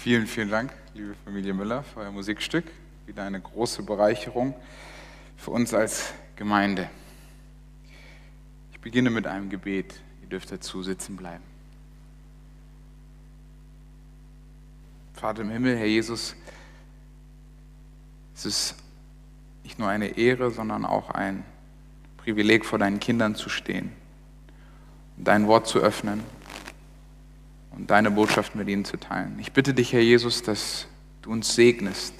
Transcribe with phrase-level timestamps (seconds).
[0.00, 2.64] Vielen, vielen Dank, liebe Familie Müller, für euer Musikstück.
[3.06, 4.54] Wieder eine große Bereicherung
[5.36, 6.88] für uns als Gemeinde.
[8.70, 10.00] Ich beginne mit einem Gebet.
[10.22, 11.42] Ihr dürft dazu sitzen bleiben.
[15.14, 16.36] Vater im Himmel, Herr Jesus,
[18.36, 18.76] es ist
[19.64, 21.42] nicht nur eine Ehre, sondern auch ein
[22.18, 23.90] Privileg, vor deinen Kindern zu stehen,
[25.16, 26.22] dein Wort zu öffnen
[27.78, 29.38] und deine Botschaft mit ihnen zu teilen.
[29.38, 30.86] Ich bitte dich, Herr Jesus, dass
[31.22, 32.12] du uns segnest,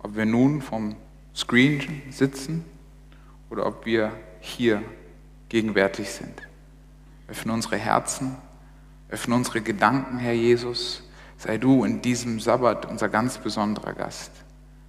[0.00, 0.96] ob wir nun vom
[1.34, 2.64] Screen sitzen
[3.48, 4.82] oder ob wir hier
[5.48, 6.42] gegenwärtig sind.
[7.28, 8.36] Öffne unsere Herzen,
[9.08, 11.04] öffne unsere Gedanken, Herr Jesus.
[11.38, 14.32] Sei du in diesem Sabbat unser ganz besonderer Gast.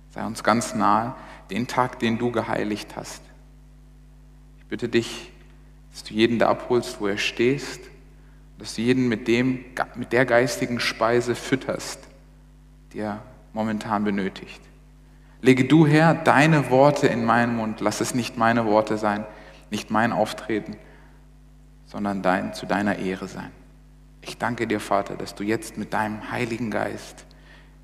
[0.09, 1.15] Sei uns ganz nahe,
[1.51, 3.21] den Tag, den du geheiligt hast.
[4.57, 5.31] Ich bitte dich,
[5.91, 7.90] dass du jeden da abholst, wo er stehst
[8.61, 9.65] dass du jeden mit, dem,
[9.95, 11.99] mit der geistigen Speise fütterst,
[12.93, 14.61] die er momentan benötigt.
[15.41, 17.81] Lege du, Herr, deine Worte in meinen Mund.
[17.81, 19.25] Lass es nicht meine Worte sein,
[19.71, 20.75] nicht mein Auftreten,
[21.87, 23.49] sondern dein, zu deiner Ehre sein.
[24.21, 27.25] Ich danke dir, Vater, dass du jetzt mit deinem Heiligen Geist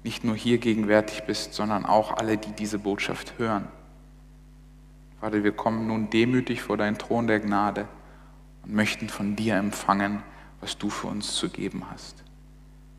[0.03, 3.67] nicht nur hier gegenwärtig bist, sondern auch alle, die diese Botschaft hören.
[5.19, 7.87] Vater, wir kommen nun demütig vor deinen Thron der Gnade
[8.61, 10.21] und möchten von dir empfangen,
[10.61, 12.23] was du für uns zu geben hast.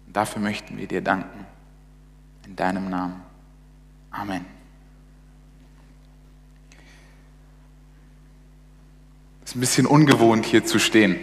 [0.06, 1.46] Und dafür möchten wir dir danken.
[2.46, 3.22] In deinem Namen.
[4.10, 4.44] Amen.
[9.44, 11.16] Es ist ein bisschen ungewohnt, hier zu stehen.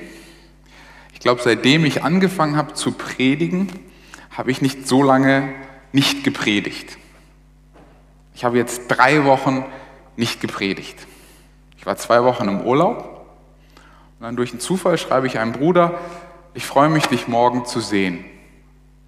[1.14, 3.72] Ich glaube, seitdem ich angefangen habe zu predigen,
[4.30, 5.54] habe ich nicht so lange
[5.92, 6.98] nicht gepredigt.
[8.36, 9.66] Ich habe jetzt drei Wochen
[10.18, 11.08] nicht gepredigt.
[11.78, 13.28] Ich war zwei Wochen im Urlaub
[14.20, 16.00] und dann durch einen Zufall schreibe ich einem Bruder,
[16.56, 18.24] ich freue mich, dich morgen zu sehen.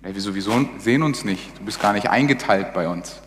[0.04, 1.58] Ja, wir sowieso sehen uns nicht.
[1.58, 3.22] Du bist gar nicht eingeteilt bei uns.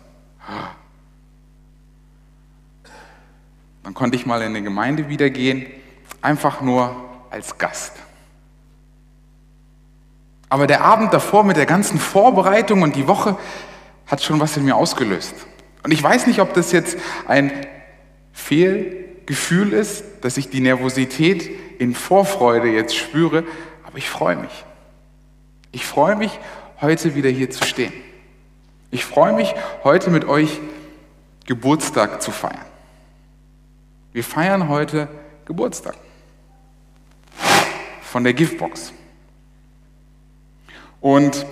[3.83, 5.65] Dann konnte ich mal in eine Gemeinde wiedergehen,
[6.21, 6.95] einfach nur
[7.31, 7.93] als Gast.
[10.49, 13.37] Aber der Abend davor mit der ganzen Vorbereitung und die Woche
[14.05, 15.33] hat schon was in mir ausgelöst.
[15.83, 17.51] Und ich weiß nicht, ob das jetzt ein
[18.33, 21.49] Fehlgefühl ist, dass ich die Nervosität
[21.79, 23.45] in Vorfreude jetzt spüre,
[23.91, 24.63] aber ich freue mich.
[25.73, 26.39] Ich freue mich,
[26.79, 27.93] heute wieder hier zu stehen.
[28.89, 29.53] Ich freue mich,
[29.83, 30.59] heute mit euch
[31.45, 32.65] Geburtstag zu feiern.
[34.13, 35.09] Wir feiern heute
[35.43, 35.97] Geburtstag
[38.01, 38.93] von der Giftbox.
[41.01, 41.45] Und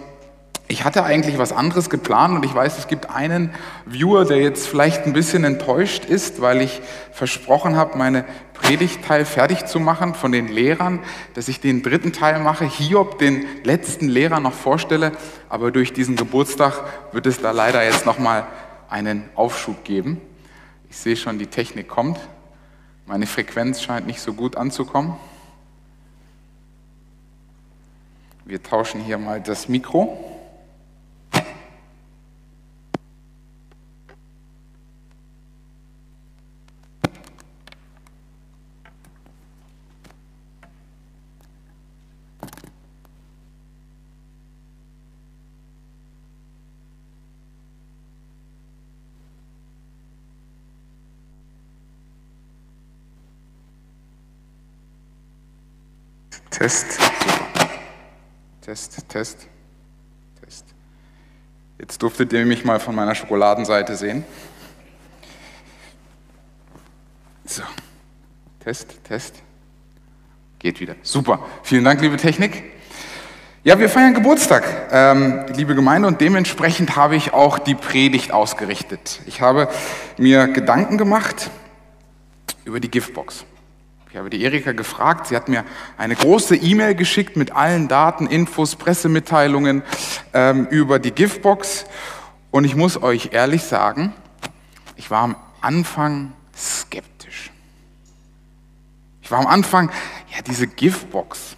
[0.79, 3.53] ich hatte eigentlich was anderes geplant und ich weiß, es gibt einen
[3.85, 6.79] Viewer, der jetzt vielleicht ein bisschen enttäuscht ist, weil ich
[7.11, 8.23] versprochen habe, meine
[8.53, 11.01] Predigtteil fertig zu machen von den Lehrern,
[11.33, 15.11] dass ich den dritten Teil mache, Hiob, den letzten Lehrer noch vorstelle,
[15.49, 16.81] aber durch diesen Geburtstag
[17.11, 18.47] wird es da leider jetzt nochmal
[18.87, 20.21] einen Aufschub geben.
[20.89, 22.21] Ich sehe schon, die Technik kommt.
[23.05, 25.17] Meine Frequenz scheint nicht so gut anzukommen.
[28.45, 30.38] Wir tauschen hier mal das Mikro.
[56.59, 56.91] Test.
[56.91, 57.69] Super.
[58.59, 59.47] Test, Test,
[60.43, 60.65] Test.
[61.79, 64.25] Jetzt durftet ihr mich mal von meiner Schokoladenseite sehen.
[67.45, 67.63] So.
[68.61, 69.35] Test, Test.
[70.59, 70.95] Geht wieder.
[71.01, 71.39] Super.
[71.63, 72.61] Vielen Dank, liebe Technik.
[73.63, 79.21] Ja, wir feiern Geburtstag, ähm, liebe Gemeinde, und dementsprechend habe ich auch die Predigt ausgerichtet.
[79.27, 79.69] Ich habe
[80.17, 81.51] mir Gedanken gemacht
[82.65, 83.45] über die Giftbox.
[84.11, 85.63] Ich habe die Erika gefragt, sie hat mir
[85.95, 89.83] eine große E-Mail geschickt mit allen Daten, Infos, Pressemitteilungen
[90.33, 91.85] ähm, über die Giftbox.
[92.49, 94.13] Und ich muss euch ehrlich sagen,
[94.95, 97.51] ich war am Anfang skeptisch.
[99.21, 99.91] Ich war am Anfang,
[100.35, 101.55] ja, diese Giftbox.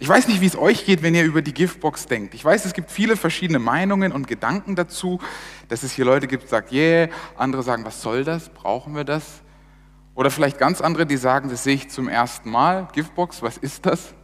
[0.00, 2.34] Ich weiß nicht, wie es euch geht, wenn ihr über die Giftbox denkt.
[2.34, 5.20] Ich weiß, es gibt viele verschiedene Meinungen und Gedanken dazu,
[5.68, 8.48] dass es hier Leute gibt, die sagen, yeah, andere sagen, was soll das?
[8.48, 9.42] Brauchen wir das?
[10.16, 12.88] Oder vielleicht ganz andere, die sagen, das sehe ich zum ersten Mal.
[12.92, 14.14] Giftbox, was ist das?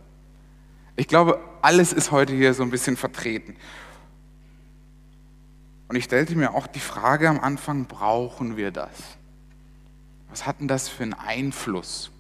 [0.97, 3.57] Ich glaube, alles ist heute hier so ein bisschen vertreten.
[5.89, 8.91] Und ich stellte mir auch die Frage am Anfang, brauchen wir das?
[10.31, 12.11] Was hat denn das für einen Einfluss?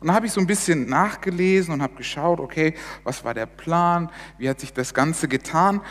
[0.00, 2.74] Und dann habe ich so ein bisschen nachgelesen und habe geschaut, okay,
[3.04, 4.10] was war der Plan?
[4.38, 5.82] Wie hat sich das Ganze getan?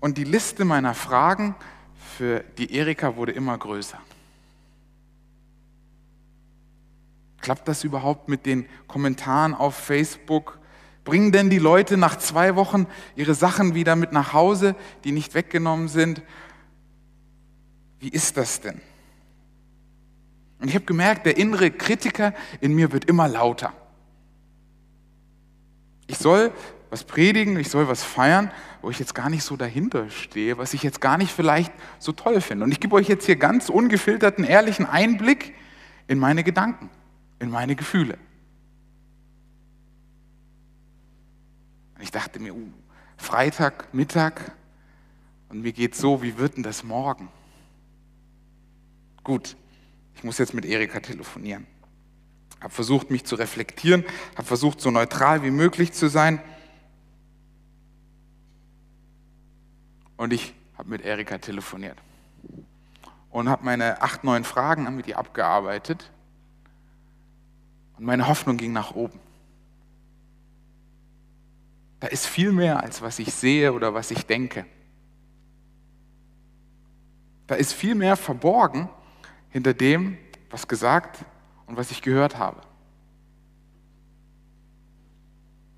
[0.00, 1.54] Und die Liste meiner Fragen
[2.18, 3.98] für die Erika wurde immer größer.
[7.40, 10.58] Klappt das überhaupt mit den Kommentaren auf Facebook?
[11.04, 15.34] Bringen denn die Leute nach zwei Wochen ihre Sachen wieder mit nach Hause, die nicht
[15.34, 16.22] weggenommen sind?
[17.98, 18.80] Wie ist das denn?
[20.60, 23.72] Und ich habe gemerkt, der innere Kritiker in mir wird immer lauter.
[26.06, 26.52] Ich soll
[26.90, 28.50] was predigen, ich soll was feiern,
[28.82, 32.12] wo ich jetzt gar nicht so dahinter stehe, was ich jetzt gar nicht vielleicht so
[32.12, 32.64] toll finde.
[32.64, 35.54] Und ich gebe euch jetzt hier ganz ungefilterten, ehrlichen Einblick
[36.08, 36.90] in meine Gedanken,
[37.40, 38.18] in meine Gefühle.
[41.96, 42.72] Und ich dachte mir, uh,
[43.16, 44.52] Freitag, Mittag,
[45.48, 47.28] und mir geht so, wie wird denn das morgen?
[49.24, 49.56] Gut,
[50.14, 51.66] ich muss jetzt mit Erika telefonieren.
[52.60, 54.04] Habe versucht, mich zu reflektieren,
[54.36, 56.40] habe versucht, so neutral wie möglich zu sein.
[60.16, 61.98] Und ich habe mit Erika telefoniert
[63.30, 66.10] und habe meine acht, neun Fragen mit ihr abgearbeitet.
[68.00, 69.20] Und meine Hoffnung ging nach oben.
[72.00, 74.64] Da ist viel mehr, als was ich sehe oder was ich denke.
[77.46, 78.88] Da ist viel mehr verborgen
[79.50, 80.16] hinter dem,
[80.48, 81.26] was gesagt
[81.66, 82.62] und was ich gehört habe.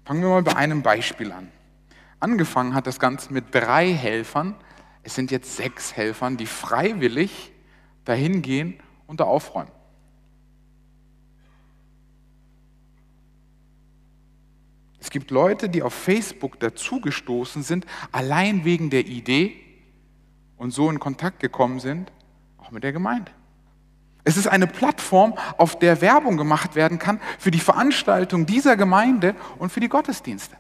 [0.04, 1.50] Fangen wir mal bei einem Beispiel an.
[2.20, 4.54] Angefangen hat das Ganze mit drei Helfern.
[5.02, 7.50] Es sind jetzt sechs Helfern, die freiwillig
[8.04, 8.78] dahin gehen
[9.08, 9.72] und da aufräumen.
[15.12, 19.54] Gibt Leute, die auf Facebook dazugestoßen sind, allein wegen der Idee
[20.56, 22.10] und so in Kontakt gekommen sind,
[22.58, 23.30] auch mit der Gemeinde.
[24.24, 29.34] Es ist eine Plattform, auf der Werbung gemacht werden kann für die Veranstaltung dieser Gemeinde
[29.58, 30.56] und für die Gottesdienste.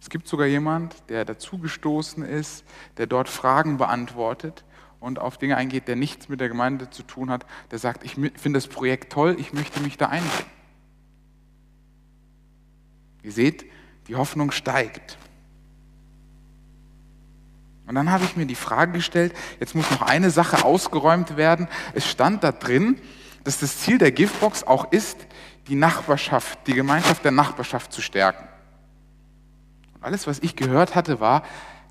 [0.00, 2.64] Es gibt sogar jemand, der dazugestoßen ist,
[2.96, 4.64] der dort Fragen beantwortet
[4.98, 8.14] und auf Dinge eingeht, der nichts mit der Gemeinde zu tun hat, der sagt, ich
[8.14, 10.61] finde das Projekt toll, ich möchte mich da einbringen.
[13.22, 13.64] Ihr seht,
[14.08, 15.18] die Hoffnung steigt.
[17.86, 21.68] Und dann habe ich mir die Frage gestellt, jetzt muss noch eine Sache ausgeräumt werden.
[21.94, 22.98] Es stand da drin,
[23.44, 25.26] dass das Ziel der Giftbox auch ist,
[25.68, 28.48] die Nachbarschaft, die Gemeinschaft der Nachbarschaft zu stärken.
[29.94, 31.42] Und alles, was ich gehört hatte, war,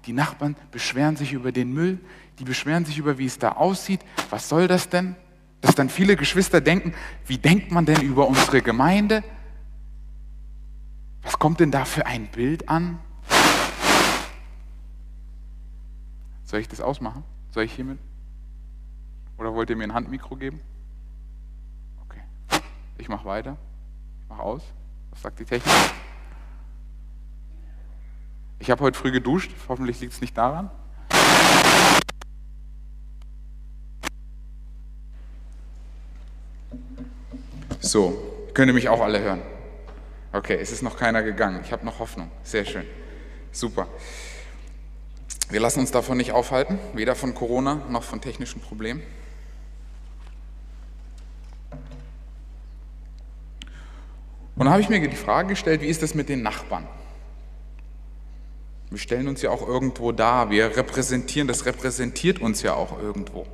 [0.06, 2.00] die Nachbarn beschweren sich über den Müll,
[2.40, 4.02] die beschweren sich über, wie es da aussieht.
[4.30, 5.16] Was soll das denn?
[5.62, 6.94] Dass dann viele Geschwister denken,
[7.28, 9.24] wie denkt man denn über unsere Gemeinde?
[11.24, 13.00] Was kommt denn da für ein Bild an?
[16.44, 17.24] Soll ich das ausmachen?
[17.52, 18.00] Soll ich hiermit?
[19.38, 20.60] Oder wollt ihr mir ein Handmikro geben?
[22.06, 22.22] Okay.
[22.98, 23.58] Ich mache weiter.
[24.24, 24.64] Ich mache aus.
[25.12, 25.74] Was sagt die Technik?
[28.60, 29.52] Ich habe heute früh geduscht.
[29.68, 30.70] Hoffentlich liegt es nicht daran.
[37.80, 38.16] So,
[38.54, 39.42] könnt ihr mich auch alle hören?
[40.34, 41.62] Okay, es ist noch keiner gegangen.
[41.64, 42.32] Ich habe noch Hoffnung.
[42.44, 42.86] Sehr schön.
[43.52, 43.88] Super.
[45.50, 49.04] Wir lassen uns davon nicht aufhalten, weder von Corona noch von technischen Problemen.
[54.56, 56.88] Und da habe ich mir die Frage gestellt, wie ist das mit den Nachbarn?
[58.90, 63.48] Wir stellen uns ja auch irgendwo dar, wir repräsentieren, das repräsentiert uns ja auch irgendwo.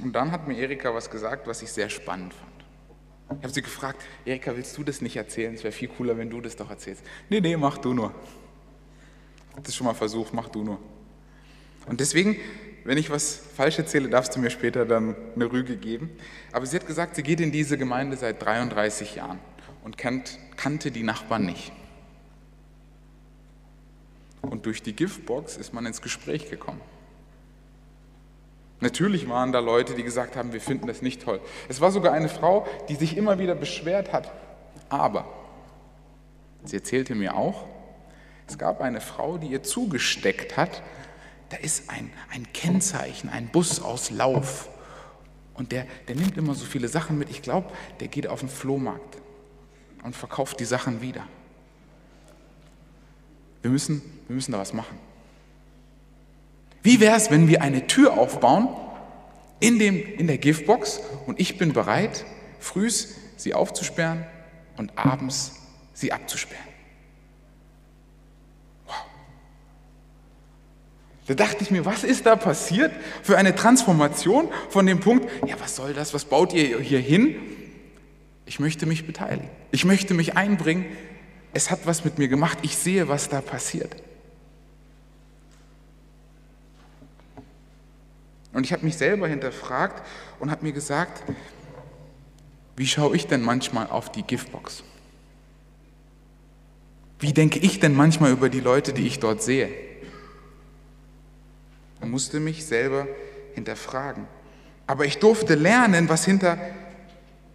[0.00, 2.53] Und dann hat mir Erika was gesagt, was ich sehr spannend fand.
[3.30, 5.54] Ich habe sie gefragt, Erika, willst du das nicht erzählen?
[5.54, 7.02] Es wäre viel cooler, wenn du das doch erzählst.
[7.28, 8.14] Nee, nee, mach du nur
[9.62, 10.78] das schon mal versucht, mach du nur.
[11.86, 12.36] Und deswegen,
[12.84, 16.10] wenn ich was falsch erzähle, darfst du mir später dann eine Rüge geben.
[16.52, 19.38] Aber sie hat gesagt, sie geht in diese Gemeinde seit 33 Jahren
[19.84, 21.72] und kannt, kannte die Nachbarn nicht.
[24.42, 26.80] Und durch die Giftbox ist man ins Gespräch gekommen.
[28.84, 31.40] Natürlich waren da Leute, die gesagt haben, wir finden das nicht toll.
[31.70, 34.30] Es war sogar eine Frau, die sich immer wieder beschwert hat.
[34.90, 35.24] Aber
[36.64, 37.64] sie erzählte mir auch,
[38.46, 40.82] es gab eine Frau, die ihr zugesteckt hat,
[41.48, 44.68] da ist ein, ein Kennzeichen, ein Bus aus Lauf.
[45.54, 47.30] Und der, der nimmt immer so viele Sachen mit.
[47.30, 49.16] Ich glaube, der geht auf den Flohmarkt
[50.02, 51.26] und verkauft die Sachen wieder.
[53.62, 54.98] Wir müssen, wir müssen da was machen.
[56.84, 58.68] Wie wäre es, wenn wir eine Tür aufbauen
[59.58, 62.24] in, dem, in der Giftbox und ich bin bereit,
[62.60, 64.24] frühs sie aufzusperren
[64.76, 65.56] und abends
[65.92, 66.62] sie abzusperren?
[71.26, 75.56] Da dachte ich mir, was ist da passiert für eine Transformation von dem Punkt, ja,
[75.58, 77.34] was soll das, was baut ihr hier hin?
[78.46, 79.48] Ich möchte mich beteiligen.
[79.72, 80.84] Ich möchte mich einbringen
[81.54, 82.58] es hat was mit mir gemacht.
[82.62, 83.94] Ich sehe, was da passiert.
[88.54, 90.02] Und ich habe mich selber hinterfragt
[90.38, 91.22] und habe mir gesagt,
[92.76, 94.84] wie schaue ich denn manchmal auf die Giftbox?
[97.18, 99.68] Wie denke ich denn manchmal über die Leute, die ich dort sehe?
[102.00, 103.08] Ich musste mich selber
[103.54, 104.26] hinterfragen.
[104.86, 106.58] Aber ich durfte lernen, was hinter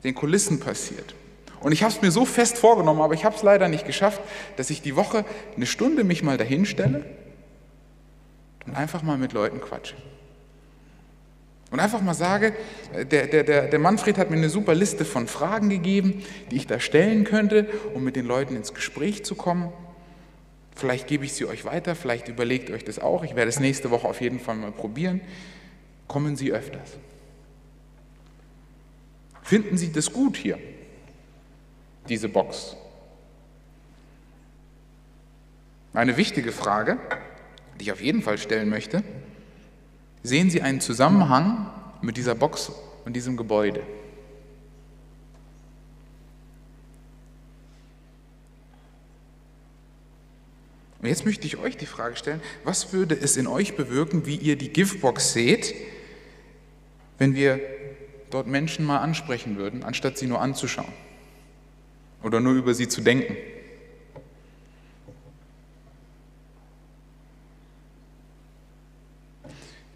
[0.04, 1.16] den Kulissen passiert.
[1.60, 4.22] Und ich habe es mir so fest vorgenommen, aber ich habe es leider nicht geschafft,
[4.56, 5.26] dass ich die Woche
[5.56, 7.06] eine Stunde mich mal dahin stelle
[8.66, 9.96] und einfach mal mit Leuten quatsche.
[11.72, 12.54] Und einfach mal sage,
[12.94, 16.68] der, der, der, der Manfred hat mir eine super Liste von Fragen gegeben, die ich
[16.68, 19.72] da stellen könnte, um mit den Leuten ins Gespräch zu kommen.
[20.76, 23.24] Vielleicht gebe ich sie euch weiter, vielleicht überlegt euch das auch.
[23.24, 25.22] Ich werde es nächste Woche auf jeden Fall mal probieren.
[26.08, 26.98] Kommen Sie öfters.
[29.44, 30.58] Finden Sie das gut hier,
[32.08, 32.76] diese Box?
[35.94, 36.98] Eine wichtige Frage,
[37.80, 39.04] die ich auf jeden Fall stellen möchte,
[40.24, 41.70] Sehen Sie einen Zusammenhang
[42.02, 42.72] mit dieser Box
[43.06, 43.82] und diesem Gebäude?
[51.02, 54.36] Und jetzt möchte ich euch die Frage stellen, was würde es in euch bewirken, wie
[54.36, 55.74] ihr die Giftbox seht,
[57.18, 57.62] wenn wir
[58.30, 60.92] dort Menschen mal ansprechen würden, anstatt sie nur anzuschauen
[62.22, 63.36] oder nur über sie zu denken?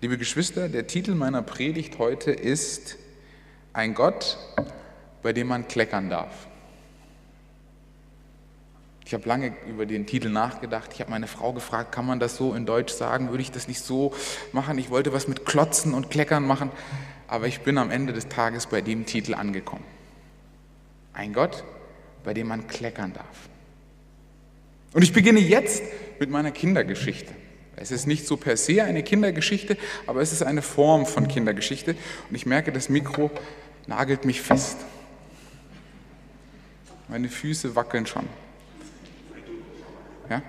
[0.04, 2.98] Liebe Geschwister, der Titel meiner Predigt heute ist
[3.72, 4.38] Ein Gott,
[5.22, 6.50] bei dem man kleckern darf.
[9.06, 10.90] Ich habe lange über den Titel nachgedacht.
[10.94, 13.30] Ich habe meine Frau gefragt, kann man das so in Deutsch sagen?
[13.30, 14.14] Würde ich das nicht so
[14.52, 14.78] machen?
[14.78, 16.70] Ich wollte was mit Klotzen und Kleckern machen,
[17.30, 19.86] aber ich bin am Ende des Tages bei dem Titel angekommen.
[21.14, 21.64] Ein Gott,
[22.26, 23.48] bei dem man kleckern darf.
[24.92, 25.82] Und ich beginne jetzt
[26.20, 27.34] mit meiner Kindergeschichte.
[27.76, 31.96] Es ist nicht so per se eine Kindergeschichte, aber es ist eine Form von Kindergeschichte.
[32.30, 33.32] Und ich merke, das Mikro
[33.88, 34.78] nagelt mich fest.
[37.08, 38.28] Meine Füße wackeln schon.
[40.30, 40.42] Ja?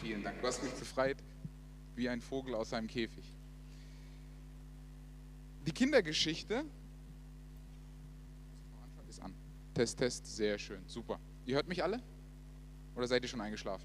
[0.00, 0.40] Vielen Dank.
[0.40, 1.16] Du hast mich befreit
[1.94, 3.24] wie ein Vogel aus seinem Käfig.
[5.66, 6.64] Die Kindergeschichte
[9.08, 9.34] ist an.
[9.74, 11.20] Test, Test, sehr schön, super.
[11.46, 12.02] Ihr hört mich alle?
[12.96, 13.84] Oder seid ihr schon eingeschlafen?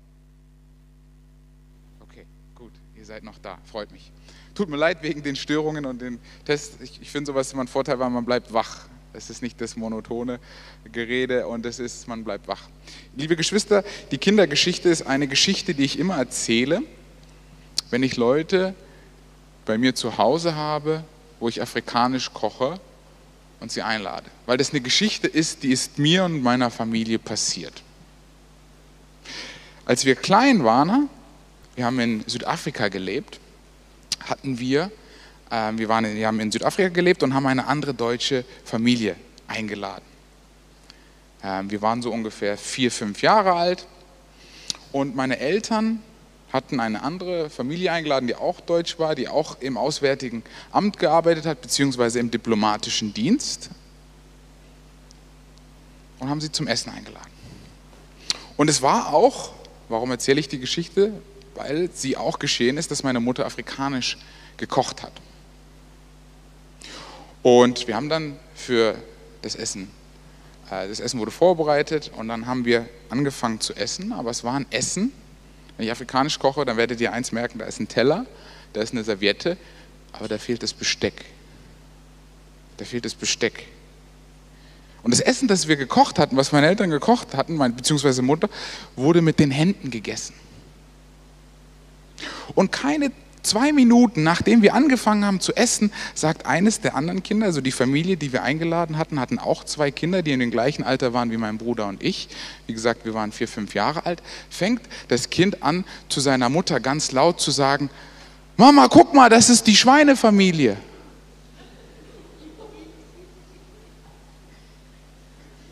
[2.02, 4.12] Okay, gut, ihr seid noch da, freut mich.
[4.54, 6.82] Tut mir leid wegen den Störungen und den Tests.
[6.82, 8.88] Ich, ich finde sowas immer ein Vorteil, weil man bleibt wach.
[9.14, 10.40] Es ist nicht das monotone
[10.92, 12.70] Gerede und es ist, man bleibt wach.
[13.16, 16.84] Liebe Geschwister, die Kindergeschichte ist eine Geschichte, die ich immer erzähle,
[17.90, 18.76] wenn ich Leute
[19.66, 21.04] bei mir zu Hause habe,
[21.40, 22.80] wo ich afrikanisch koche
[23.60, 24.26] und sie einlade.
[24.46, 27.84] Weil das eine Geschichte ist, die ist mir und meiner Familie passiert.
[29.88, 31.08] Als wir klein waren,
[31.76, 33.40] wir haben in Südafrika gelebt,
[34.26, 34.92] hatten wir,
[35.50, 39.16] äh, wir, waren, wir haben in Südafrika gelebt und haben eine andere deutsche Familie
[39.48, 40.04] eingeladen.
[41.42, 43.88] Äh, wir waren so ungefähr vier, fünf Jahre alt
[44.92, 46.02] und meine Eltern
[46.52, 51.46] hatten eine andere Familie eingeladen, die auch deutsch war, die auch im Auswärtigen Amt gearbeitet
[51.46, 53.70] hat, beziehungsweise im diplomatischen Dienst
[56.20, 57.32] und haben sie zum Essen eingeladen.
[58.58, 59.57] Und es war auch
[59.90, 61.12] Warum erzähle ich die Geschichte?
[61.56, 64.18] Weil sie auch geschehen ist, dass meine Mutter afrikanisch
[64.58, 65.14] gekocht hat.
[67.42, 68.96] Und wir haben dann für
[69.42, 69.90] das Essen,
[70.70, 74.56] äh, das Essen wurde vorbereitet und dann haben wir angefangen zu essen, aber es war
[74.56, 75.14] ein Essen.
[75.78, 78.26] Wenn ich afrikanisch koche, dann werdet ihr eins merken, da ist ein Teller,
[78.74, 79.58] da ist eine Serviette,
[80.12, 81.26] aber da fehlt das Besteck.
[82.78, 83.68] Da fehlt das Besteck.
[85.04, 88.50] Und das Essen, das wir gekocht hatten, was meine Eltern gekocht hatten, beziehungsweise Mutter,
[88.96, 90.34] wurde mit den Händen gegessen.
[92.56, 93.12] Und keine
[93.48, 97.72] zwei Minuten, nachdem wir angefangen haben zu essen, sagt eines der anderen Kinder, also die
[97.72, 101.32] Familie, die wir eingeladen hatten, hatten auch zwei Kinder, die in dem gleichen Alter waren
[101.32, 102.28] wie mein Bruder und ich.
[102.68, 104.22] Wie gesagt, wir waren vier, fünf Jahre alt.
[104.50, 107.90] Fängt das Kind an, zu seiner Mutter ganz laut zu sagen,
[108.58, 110.78] Mama, guck mal, das ist die Schweinefamilie.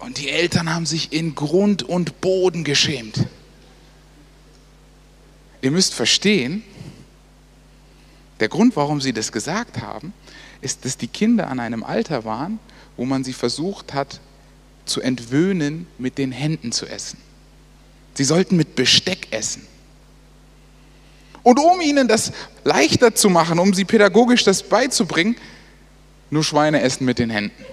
[0.05, 3.25] Und die Eltern haben sich in Grund und Boden geschämt.
[5.63, 6.63] Ihr müsst verstehen,
[8.39, 10.13] der Grund, warum sie das gesagt haben,
[10.62, 12.59] ist, dass die Kinder an einem Alter waren,
[12.97, 14.19] wo man sie versucht hat
[14.85, 17.17] zu entwöhnen, mit den Händen zu essen.
[18.13, 19.65] Sie sollten mit Besteck essen.
[21.41, 22.31] Und um ihnen das
[22.63, 25.35] leichter zu machen, um sie pädagogisch das beizubringen,
[26.29, 27.65] nur Schweine essen mit den Händen.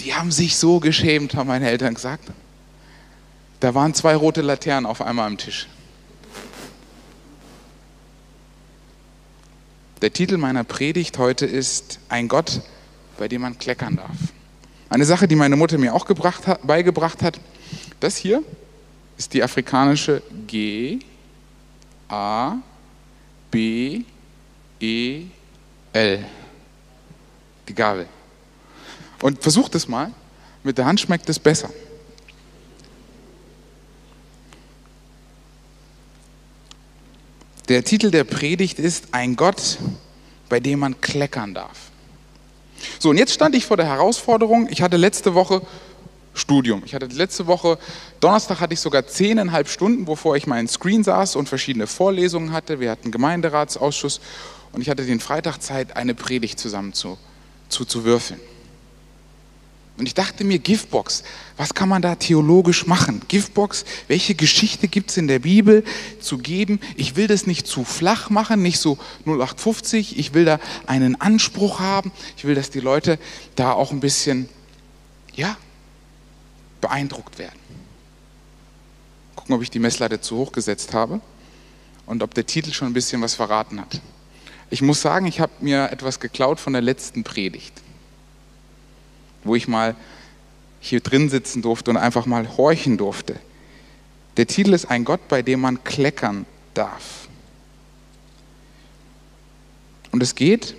[0.00, 2.24] Die haben sich so geschämt, haben meine Eltern gesagt.
[3.60, 5.66] Da waren zwei rote Laternen auf einmal am Tisch.
[10.00, 12.60] Der Titel meiner Predigt heute ist Ein Gott,
[13.18, 14.16] bei dem man kleckern darf.
[14.88, 17.40] Eine Sache, die meine Mutter mir auch hat, beigebracht hat.
[17.98, 18.42] Das hier
[19.16, 21.00] ist die afrikanische G,
[22.08, 22.56] A,
[23.50, 24.02] B,
[24.80, 25.24] E,
[25.92, 26.24] L.
[27.68, 28.06] Die Gabel.
[29.22, 30.12] Und versucht es mal.
[30.62, 31.70] Mit der Hand schmeckt es besser.
[37.68, 39.78] Der Titel der Predigt ist Ein Gott,
[40.48, 41.90] bei dem man kleckern darf.
[42.98, 45.62] So, und jetzt stand ich vor der Herausforderung, ich hatte letzte Woche
[46.38, 46.82] Studium.
[46.84, 47.78] Ich hatte letzte Woche,
[48.20, 52.80] Donnerstag hatte ich sogar zehneinhalb Stunden, wovor ich meinen Screen saß und verschiedene Vorlesungen hatte.
[52.80, 54.20] Wir hatten Gemeinderatsausschuss
[54.72, 57.18] und ich hatte den Freitag Zeit, eine Predigt zusammen zu,
[57.68, 58.40] zu, zu würfeln.
[59.98, 61.24] Und ich dachte mir, Giftbox,
[61.56, 63.20] was kann man da theologisch machen?
[63.26, 65.82] Giftbox, welche Geschichte gibt es in der Bibel
[66.20, 66.78] zu geben?
[66.96, 70.16] Ich will das nicht zu flach machen, nicht so 0850.
[70.16, 72.12] Ich will da einen Anspruch haben.
[72.36, 73.18] Ich will, dass die Leute
[73.56, 74.48] da auch ein bisschen,
[75.34, 75.56] ja,
[76.80, 77.58] beeindruckt werden.
[79.34, 81.20] Gucken, ob ich die Messlatte zu hoch gesetzt habe
[82.06, 84.00] und ob der Titel schon ein bisschen was verraten hat.
[84.70, 87.82] Ich muss sagen, ich habe mir etwas geklaut von der letzten Predigt
[89.44, 89.94] wo ich mal
[90.80, 93.36] hier drin sitzen durfte und einfach mal horchen durfte.
[94.36, 97.28] Der Titel ist Ein Gott, bei dem man kleckern darf.
[100.12, 100.74] Und es geht,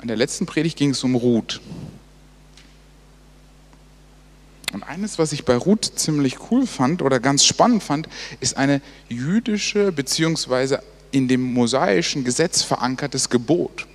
[0.00, 1.60] in der letzten Predigt ging es um Ruth.
[4.72, 8.80] Und eines, was ich bei Ruth ziemlich cool fand oder ganz spannend fand, ist eine
[9.08, 13.86] jüdische beziehungsweise in dem mosaischen Gesetz verankertes Gebot.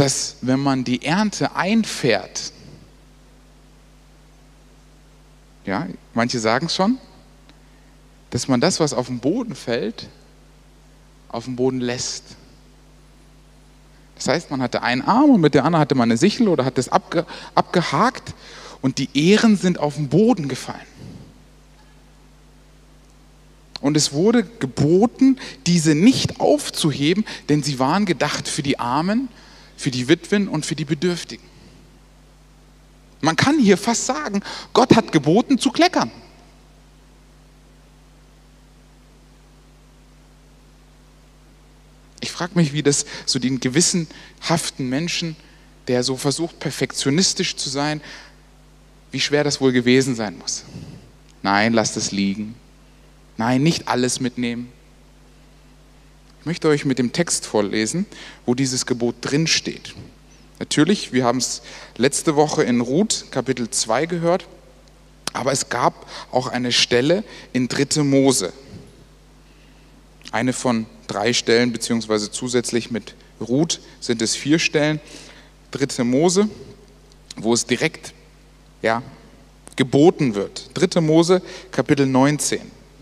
[0.00, 2.54] Dass wenn man die Ernte einfährt,
[5.66, 6.96] ja, manche sagen es schon,
[8.30, 10.08] dass man das, was auf den Boden fällt,
[11.28, 12.24] auf den Boden lässt.
[14.14, 16.64] Das heißt, man hatte einen Arm und mit der anderen hatte man eine Sichel oder
[16.64, 18.32] hat das abge, abgehakt
[18.80, 20.80] und die Ehren sind auf den Boden gefallen.
[23.82, 29.28] Und es wurde geboten, diese nicht aufzuheben, denn sie waren gedacht für die Armen
[29.80, 31.48] für die Witwen und für die Bedürftigen.
[33.22, 34.42] Man kann hier fast sagen,
[34.74, 36.10] Gott hat geboten zu kleckern.
[42.20, 45.34] Ich frage mich, wie das so den gewissenhaften Menschen,
[45.88, 48.02] der so versucht, perfektionistisch zu sein,
[49.10, 50.64] wie schwer das wohl gewesen sein muss.
[51.42, 52.54] Nein, lasst es liegen.
[53.38, 54.70] Nein, nicht alles mitnehmen.
[56.40, 58.06] Ich möchte euch mit dem Text vorlesen,
[58.46, 59.94] wo dieses Gebot drin steht.
[60.58, 61.60] Natürlich, wir haben es
[61.98, 64.48] letzte Woche in Ruth Kapitel 2 gehört,
[65.34, 68.02] aber es gab auch eine Stelle in 3.
[68.04, 68.54] Mose.
[70.32, 74.98] Eine von drei Stellen, beziehungsweise zusätzlich mit Ruth sind es vier Stellen.
[75.72, 76.04] 3.
[76.04, 76.48] Mose,
[77.36, 78.14] wo es direkt
[78.80, 79.02] ja,
[79.76, 80.70] geboten wird.
[80.72, 81.02] 3.
[81.02, 82.60] Mose, Kapitel 19.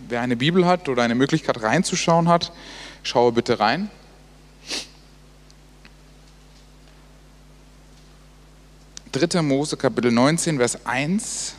[0.09, 2.51] Wer eine Bibel hat oder eine Möglichkeit reinzuschauen hat,
[3.09, 3.89] Schaue bitte rein.
[9.13, 11.55] Dritter Mose Kapitel 19, Vers 1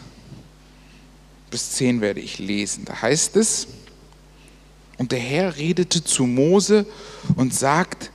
[1.49, 2.85] bis 10 werde ich lesen.
[2.85, 3.65] Da heißt es,
[4.99, 6.85] und der Herr redete zu Mose
[7.35, 8.11] und sagt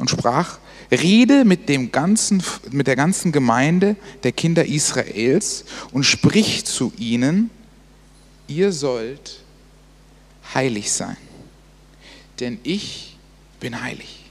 [0.00, 0.58] und sprach,
[0.90, 7.50] rede mit, dem ganzen, mit der ganzen Gemeinde der Kinder Israels und sprich zu ihnen,
[8.48, 9.44] ihr sollt
[10.52, 11.16] heilig sein
[12.40, 13.16] denn ich
[13.60, 14.24] bin heilig.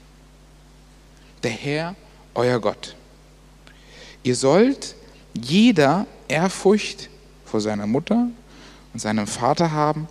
[1.42, 1.94] Der Herr,
[2.34, 2.94] euer Gott.
[4.22, 4.94] Ihr sollt
[5.34, 7.08] jeder Ehrfurcht
[7.44, 8.28] vor seiner Mutter
[8.92, 10.08] und seinem Vater haben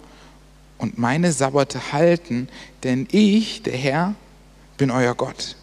[0.78, 2.50] und meine Sabbate halten,
[2.84, 4.16] denn ich, der Herr,
[4.78, 5.56] bin euer Gott.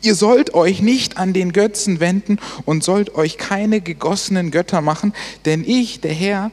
[0.00, 5.12] Ihr sollt euch nicht an den Götzen wenden und sollt euch keine gegossenen Götter machen,
[5.44, 6.52] denn ich, der Herr,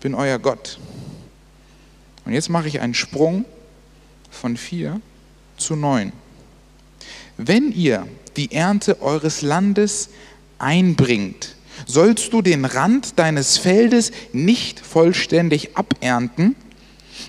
[0.00, 0.78] bin euer Gott.
[2.24, 3.44] Und jetzt mache ich einen Sprung
[4.30, 5.00] von 4
[5.56, 6.12] zu 9.
[7.36, 10.10] Wenn ihr die Ernte eures Landes
[10.58, 11.54] einbringt,
[11.86, 16.56] sollst du den Rand deines Feldes nicht vollständig abernten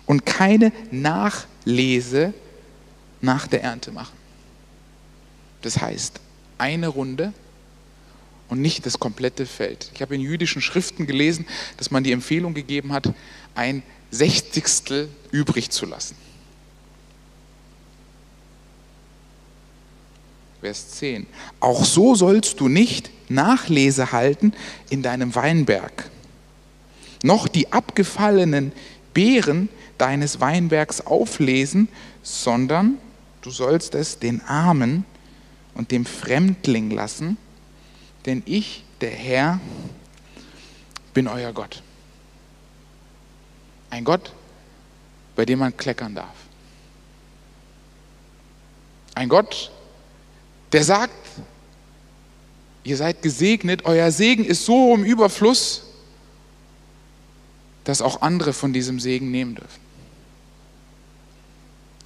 [0.06, 2.34] und keine Nachlese
[3.22, 4.18] nach der Ernte machen.
[5.62, 6.20] Das heißt,
[6.58, 7.34] eine Runde
[8.48, 9.92] und nicht das komplette Feld.
[9.94, 11.46] Ich habe in jüdischen Schriften gelesen,
[11.78, 13.14] dass man die Empfehlung gegeben hat,
[13.56, 16.16] ein Sechzigstel übrig zu lassen.
[20.62, 21.26] Vers 10.
[21.60, 24.54] Auch so sollst du nicht Nachlese halten
[24.90, 26.10] in deinem Weinberg,
[27.24, 28.72] noch die abgefallenen
[29.14, 31.88] Beeren deines Weinbergs auflesen,
[32.24, 32.98] sondern
[33.42, 35.06] du sollst es den Armen
[35.76, 37.38] und dem Fremdling lassen,
[38.26, 39.60] denn ich, der Herr,
[41.14, 41.84] bin euer Gott.
[43.90, 44.34] Ein Gott,
[45.36, 46.36] bei dem man kleckern darf.
[49.16, 49.72] Ein Gott,
[50.72, 51.14] der sagt,
[52.84, 55.84] ihr seid gesegnet, euer Segen ist so im Überfluss,
[57.84, 59.80] dass auch andere von diesem Segen nehmen dürfen.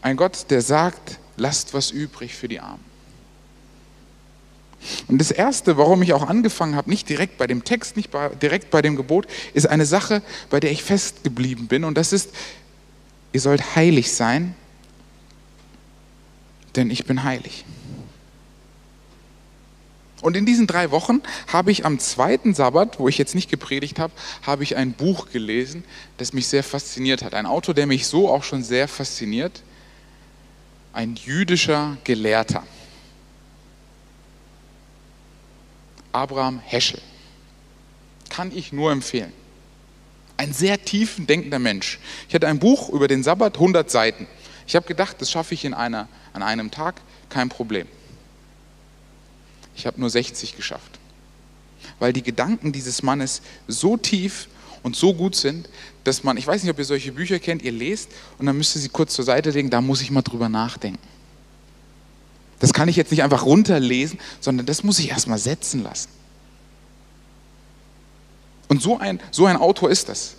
[0.01, 2.83] Ein Gott, der sagt, lasst was übrig für die Armen.
[5.07, 8.29] Und das Erste, warum ich auch angefangen habe, nicht direkt bei dem Text, nicht bei,
[8.29, 11.85] direkt bei dem Gebot, ist eine Sache, bei der ich festgeblieben bin.
[11.85, 12.31] Und das ist,
[13.31, 14.55] ihr sollt heilig sein,
[16.75, 17.63] denn ich bin heilig.
[20.23, 23.99] Und in diesen drei Wochen habe ich am zweiten Sabbat, wo ich jetzt nicht gepredigt
[23.99, 25.83] habe, habe ich ein Buch gelesen,
[26.15, 27.33] das mich sehr fasziniert hat.
[27.33, 29.63] Ein Autor, der mich so auch schon sehr fasziniert.
[30.93, 32.63] Ein jüdischer Gelehrter.
[36.13, 37.01] Abraham Heschel.
[38.29, 39.33] Kann ich nur empfehlen.
[40.37, 41.99] Ein sehr tiefen denkender Mensch.
[42.29, 44.27] Ich hatte ein Buch über den Sabbat, 100 Seiten.
[44.67, 47.89] Ich habe gedacht, das schaffe ich in einer, an einem Tag, kein Problem.
[49.75, 50.99] Ich habe nur 60 geschafft.
[51.99, 54.47] Weil die Gedanken dieses Mannes so tief
[54.83, 55.69] und so gut sind,
[56.03, 58.75] dass man, ich weiß nicht, ob ihr solche Bücher kennt, ihr lest und dann müsst
[58.75, 60.99] ihr sie kurz zur Seite legen, da muss ich mal drüber nachdenken.
[62.59, 66.09] Das kann ich jetzt nicht einfach runterlesen, sondern das muss ich erstmal setzen lassen.
[68.67, 70.35] Und so ein, so ein Autor ist das,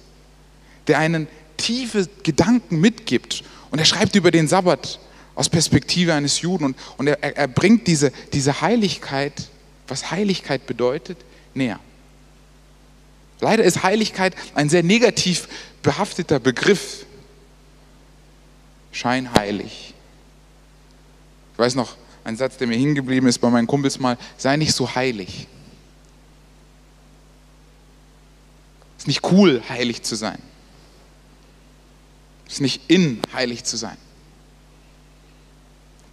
[0.86, 3.44] der einen tiefe Gedanken mitgibt.
[3.70, 4.98] Und er schreibt über den Sabbat
[5.34, 6.64] aus Perspektive eines Juden.
[6.64, 9.48] Und, und er, er bringt diese, diese Heiligkeit,
[9.88, 11.18] was Heiligkeit bedeutet,
[11.54, 11.80] näher.
[13.40, 15.48] Leider ist Heiligkeit ein sehr negativ
[15.82, 17.04] behafteter Begriff.
[18.92, 19.92] Scheinheilig.
[21.52, 24.72] Ich weiß noch, ein Satz, der mir hingeblieben ist bei meinen Kumpels mal, sei nicht
[24.72, 25.46] so heilig.
[28.96, 30.38] Ist nicht cool, heilig zu sein.
[32.48, 33.98] Ist nicht in, heilig zu sein.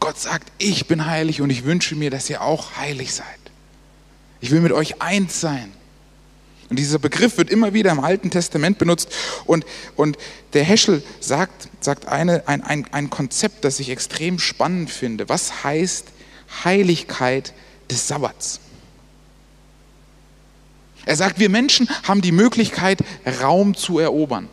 [0.01, 3.25] Gott sagt, ich bin heilig und ich wünsche mir, dass ihr auch heilig seid.
[4.41, 5.71] Ich will mit euch eins sein.
[6.69, 9.13] Und dieser Begriff wird immer wieder im Alten Testament benutzt.
[9.45, 9.63] Und,
[9.95, 10.17] und
[10.53, 15.29] der Heschel sagt, sagt eine, ein, ein, ein Konzept, das ich extrem spannend finde.
[15.29, 16.07] Was heißt
[16.63, 17.53] Heiligkeit
[17.91, 18.59] des Sabbats?
[21.05, 22.99] Er sagt, wir Menschen haben die Möglichkeit,
[23.41, 24.49] Raum zu erobern.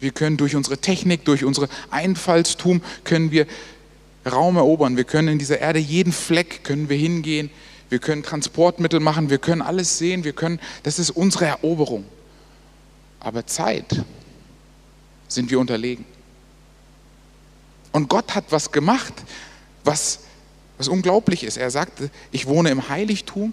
[0.00, 3.46] Wir können durch unsere Technik, durch unsere Einfallstum, können wir
[4.30, 4.96] Raum erobern.
[4.96, 7.50] Wir können in dieser Erde jeden Fleck können wir hingehen.
[7.88, 9.30] Wir können Transportmittel machen.
[9.30, 10.24] Wir können alles sehen.
[10.24, 12.04] Wir können, das ist unsere Eroberung.
[13.20, 14.04] Aber Zeit
[15.28, 16.04] sind wir unterlegen.
[17.92, 19.12] Und Gott hat was gemacht,
[19.84, 20.20] was,
[20.78, 21.56] was unglaublich ist.
[21.56, 23.52] Er sagte, ich wohne im Heiligtum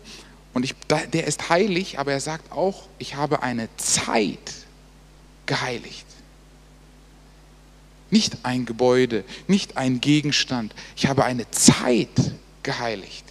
[0.53, 0.75] und ich,
[1.13, 4.53] der ist heilig, aber er sagt auch, ich habe eine Zeit
[5.45, 6.05] geheiligt.
[8.11, 10.73] Nicht ein Gebäude, nicht ein Gegenstand.
[10.95, 12.09] Ich habe eine Zeit
[12.63, 13.25] geheiligt,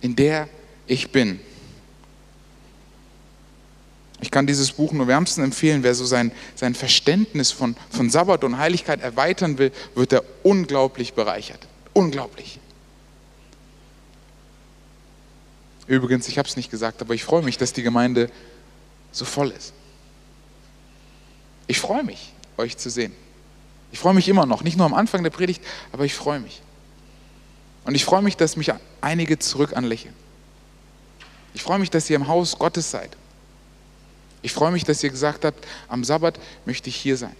[0.00, 0.48] in der
[0.86, 1.40] ich bin.
[4.20, 5.82] Ich kann dieses Buch nur wärmstens empfehlen.
[5.82, 11.14] Wer so sein, sein Verständnis von, von Sabbat und Heiligkeit erweitern will, wird er unglaublich
[11.14, 11.66] bereichert.
[11.92, 12.58] Unglaublich.
[15.86, 18.30] Übrigens, ich habe es nicht gesagt, aber ich freue mich, dass die Gemeinde
[19.12, 19.72] so voll ist.
[21.66, 23.12] Ich freue mich, euch zu sehen.
[23.92, 26.62] Ich freue mich immer noch, nicht nur am Anfang der Predigt, aber ich freue mich.
[27.84, 30.14] Und ich freue mich, dass mich einige zurück anlächeln.
[31.54, 33.16] Ich freue mich, dass ihr im Haus Gottes seid.
[34.42, 37.34] Ich freue mich, dass ihr gesagt habt, am Sabbat möchte ich hier sein.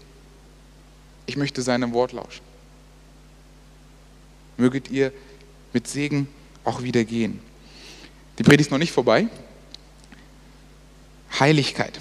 [1.26, 2.42] Ich möchte seinem Wort lauschen.
[4.56, 5.12] Möget ihr
[5.72, 6.28] mit Segen
[6.64, 7.40] auch wieder gehen.
[8.38, 9.28] Die Predigt ist noch nicht vorbei.
[11.38, 11.98] Heiligkeit.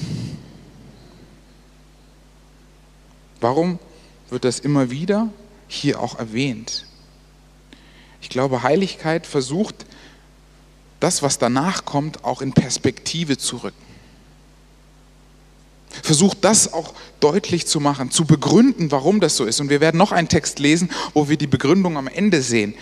[3.42, 3.80] Warum
[4.30, 5.30] wird das immer wieder
[5.68, 6.86] hier auch erwähnt?
[8.22, 9.86] Ich glaube, Heiligkeit versucht,
[11.00, 13.86] das, was danach kommt, auch in Perspektive zu rücken.
[16.04, 19.60] Versucht das auch deutlich zu machen, zu begründen, warum das so ist.
[19.60, 22.76] Und wir werden noch einen Text lesen, wo wir die Begründung am Ende sehen.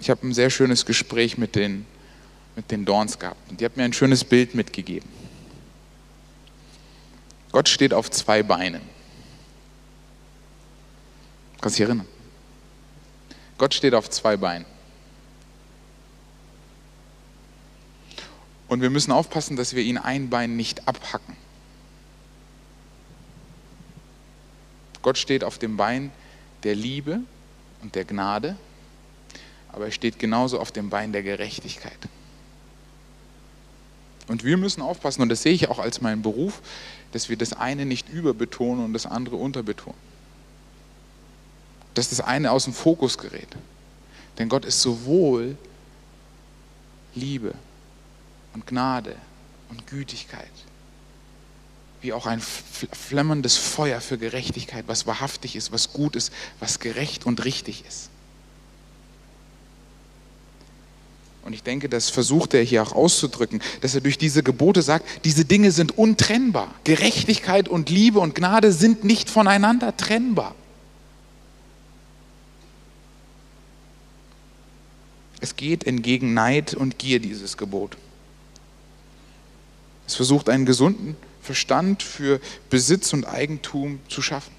[0.00, 1.86] Ich habe ein sehr schönes Gespräch mit den,
[2.54, 5.08] mit den Dorns gehabt und die hat mir ein schönes Bild mitgegeben.
[7.56, 8.82] Gott steht auf zwei Beinen.
[11.58, 12.06] Kannst dich erinnern?
[13.56, 14.66] Gott steht auf zwei Beinen.
[18.68, 21.34] Und wir müssen aufpassen, dass wir ihn ein Bein nicht abhacken.
[25.00, 26.12] Gott steht auf dem Bein
[26.62, 27.20] der Liebe
[27.80, 28.58] und der Gnade,
[29.72, 32.00] aber er steht genauso auf dem Bein der Gerechtigkeit.
[34.28, 36.60] Und wir müssen aufpassen, und das sehe ich auch als meinen Beruf,
[37.12, 39.98] dass wir das eine nicht überbetonen und das andere unterbetonen.
[41.94, 43.48] Dass das eine aus dem Fokus gerät.
[44.38, 45.56] Denn Gott ist sowohl
[47.14, 47.54] Liebe
[48.52, 49.16] und Gnade
[49.70, 50.50] und Gütigkeit,
[52.02, 57.26] wie auch ein flammerndes Feuer für Gerechtigkeit, was wahrhaftig ist, was gut ist, was gerecht
[57.26, 58.10] und richtig ist.
[61.46, 65.06] Und ich denke, das versucht er hier auch auszudrücken, dass er durch diese Gebote sagt,
[65.24, 66.74] diese Dinge sind untrennbar.
[66.82, 70.56] Gerechtigkeit und Liebe und Gnade sind nicht voneinander trennbar.
[75.38, 77.96] Es geht entgegen Neid und Gier, dieses Gebot.
[80.08, 84.52] Es versucht einen gesunden Verstand für Besitz und Eigentum zu schaffen.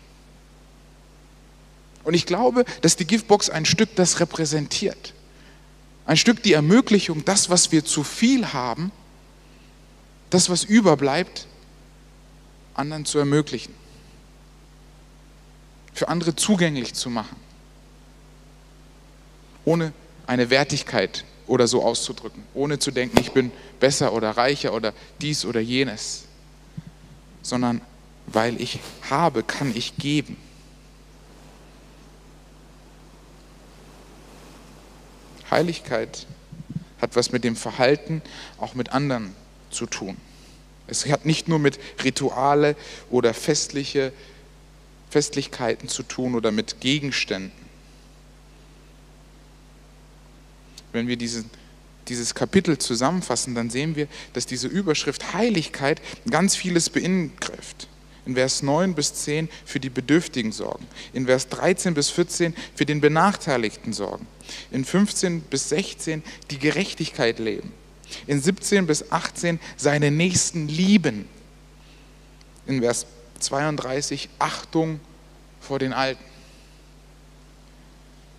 [2.05, 5.13] Und ich glaube, dass die Giftbox ein Stück das repräsentiert.
[6.07, 8.93] Ein Stück die Ermöglichung, das, was wir zu viel haben,
[10.29, 11.47] das, was überbleibt,
[12.75, 13.73] anderen zu ermöglichen.
[15.93, 17.35] Für andere zugänglich zu machen.
[19.65, 19.91] Ohne
[20.27, 25.43] eine Wertigkeit oder so auszudrücken, ohne zu denken, ich bin besser oder reicher oder dies
[25.43, 26.23] oder jenes,
[27.41, 27.81] sondern
[28.27, 30.37] weil ich habe, kann ich geben.
[35.51, 36.25] Heiligkeit
[37.01, 38.21] hat was mit dem Verhalten,
[38.57, 39.33] auch mit anderen
[39.69, 40.17] zu tun.
[40.87, 42.75] Es hat nicht nur mit Rituale
[43.09, 44.11] oder festliche
[45.09, 47.67] Festlichkeiten zu tun oder mit Gegenständen.
[50.91, 51.49] Wenn wir diesen,
[52.07, 57.87] dieses Kapitel zusammenfassen, dann sehen wir, dass diese Überschrift Heiligkeit ganz vieles beingrifft.
[58.25, 60.85] In Vers 9 bis 10 für die Bedürftigen sorgen.
[61.13, 64.27] In Vers 13 bis 14 für den Benachteiligten sorgen.
[64.71, 67.73] In 15 bis 16 die Gerechtigkeit leben.
[68.25, 71.27] In 17 bis 18 seine Nächsten lieben.
[72.65, 73.05] In Vers
[73.39, 74.99] 32 Achtung
[75.59, 76.23] vor den Alten.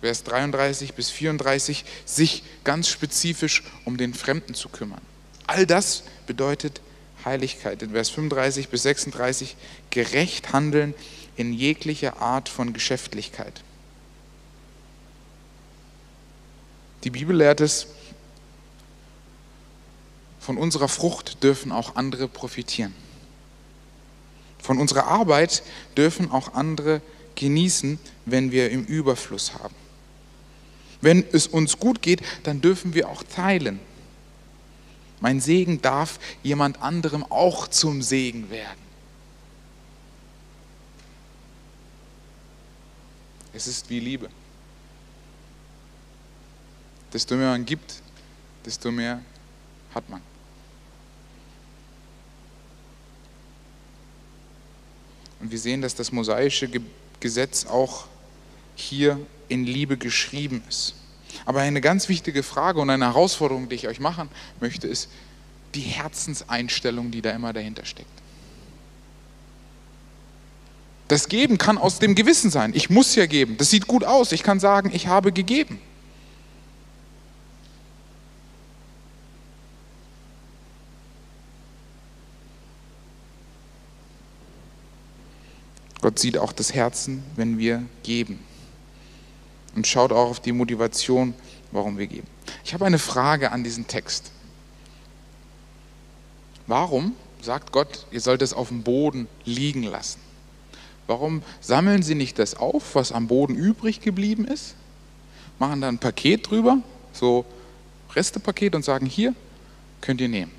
[0.01, 5.01] Vers 33 bis 34, sich ganz spezifisch um den Fremden zu kümmern.
[5.45, 6.81] All das bedeutet
[7.25, 7.81] Heiligkeit.
[7.81, 9.57] In Vers 35 bis 36,
[9.89, 10.93] gerecht handeln
[11.35, 13.61] in jeglicher Art von Geschäftlichkeit.
[17.03, 17.87] Die Bibel lehrt es,
[20.39, 22.93] von unserer Frucht dürfen auch andere profitieren.
[24.61, 25.63] Von unserer Arbeit
[25.95, 27.01] dürfen auch andere
[27.35, 29.75] genießen, wenn wir im Überfluss haben.
[31.01, 33.79] Wenn es uns gut geht, dann dürfen wir auch teilen.
[35.21, 38.89] Mein Segen darf jemand anderem auch zum Segen werden.
[43.53, 44.29] Es ist wie Liebe.
[47.13, 48.01] Desto mehr man gibt,
[48.65, 49.21] desto mehr
[49.93, 50.21] hat man.
[55.39, 56.69] Und wir sehen, dass das mosaische
[57.19, 58.05] Gesetz auch
[58.75, 60.95] hier in Liebe geschrieben ist.
[61.45, 65.09] Aber eine ganz wichtige Frage und eine Herausforderung, die ich euch machen möchte, ist
[65.75, 68.09] die Herzenseinstellung, die da immer dahinter steckt.
[71.07, 72.71] Das Geben kann aus dem Gewissen sein.
[72.75, 73.57] Ich muss ja geben.
[73.57, 74.31] Das sieht gut aus.
[74.31, 75.79] Ich kann sagen, ich habe gegeben.
[86.09, 88.39] Gott sieht auch das Herzen, wenn wir geben
[89.75, 91.35] und schaut auch auf die Motivation,
[91.71, 92.25] warum wir geben.
[92.65, 94.31] Ich habe eine Frage an diesen Text.
[96.65, 100.19] Warum sagt Gott, ihr sollt es auf dem Boden liegen lassen?
[101.05, 104.73] Warum sammeln Sie nicht das auf, was am Boden übrig geblieben ist?
[105.59, 106.79] Machen da ein Paket drüber,
[107.13, 107.45] so
[108.15, 109.35] Restepaket und sagen, hier
[110.01, 110.58] könnt ihr nehmen.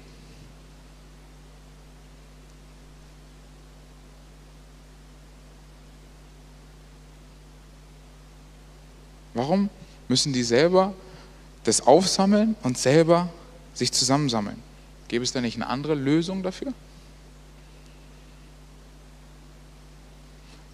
[9.41, 9.71] Warum
[10.09, 10.93] müssen die selber
[11.65, 13.31] das aufsammeln und selber
[13.73, 14.63] sich zusammensammeln?
[15.09, 16.75] Gäbe es da nicht eine andere Lösung dafür?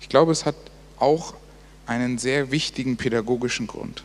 [0.01, 0.57] Ich glaube, es hat
[0.99, 1.35] auch
[1.87, 4.03] einen sehr wichtigen pädagogischen Grund.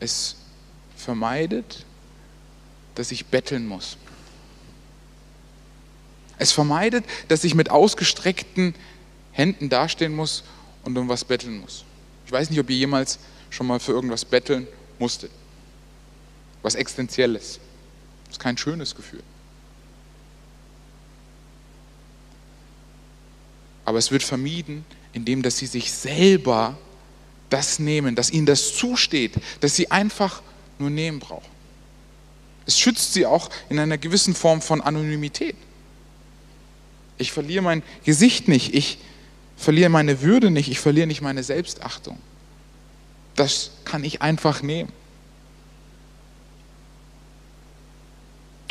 [0.00, 0.36] Es
[0.98, 1.86] vermeidet,
[2.94, 3.96] dass ich betteln muss.
[6.36, 8.74] Es vermeidet, dass ich mit ausgestreckten
[9.32, 10.44] Händen dastehen muss
[10.84, 11.84] und um was betteln muss.
[12.26, 13.18] Ich weiß nicht, ob ihr jemals
[13.50, 14.66] schon mal für irgendwas betteln
[14.98, 15.30] musstet.
[16.62, 17.60] Was Existenzielles.
[18.24, 19.22] Das ist kein schönes Gefühl.
[23.84, 26.78] Aber es wird vermieden, indem dass sie sich selber
[27.50, 30.42] das nehmen, dass ihnen das zusteht, dass sie einfach
[30.78, 31.50] nur nehmen brauchen.
[32.64, 35.56] Es schützt sie auch in einer gewissen Form von Anonymität.
[37.18, 38.98] Ich verliere mein Gesicht nicht, ich
[39.62, 42.18] verliere meine Würde nicht, ich verliere nicht meine Selbstachtung.
[43.36, 44.92] Das kann ich einfach nehmen.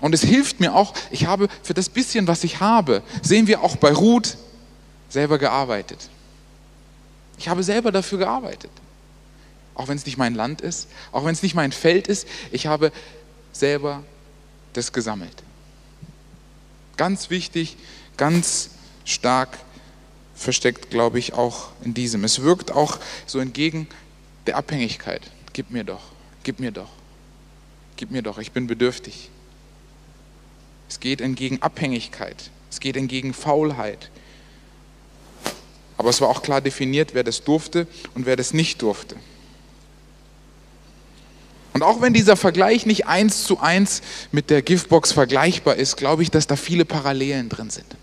[0.01, 3.63] Und es hilft mir auch, ich habe für das bisschen, was ich habe, sehen wir
[3.63, 4.37] auch bei Ruth,
[5.09, 6.09] selber gearbeitet.
[7.37, 8.71] Ich habe selber dafür gearbeitet.
[9.75, 12.67] Auch wenn es nicht mein Land ist, auch wenn es nicht mein Feld ist, ich
[12.67, 12.91] habe
[13.51, 14.03] selber
[14.73, 15.43] das gesammelt.
[16.97, 17.77] Ganz wichtig,
[18.17, 18.71] ganz
[19.05, 19.57] stark
[20.41, 22.23] versteckt, glaube ich, auch in diesem.
[22.23, 23.87] Es wirkt auch so entgegen
[24.47, 25.21] der Abhängigkeit.
[25.53, 26.01] Gib mir doch,
[26.43, 26.89] gib mir doch,
[27.95, 29.29] gib mir doch, ich bin bedürftig.
[30.89, 34.09] Es geht entgegen Abhängigkeit, es geht entgegen Faulheit.
[35.97, 39.15] Aber es war auch klar definiert, wer das durfte und wer das nicht durfte.
[41.73, 44.01] Und auch wenn dieser Vergleich nicht eins zu eins
[44.31, 47.95] mit der Giftbox vergleichbar ist, glaube ich, dass da viele Parallelen drin sind.